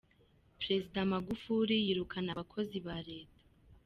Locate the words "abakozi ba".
2.33-2.97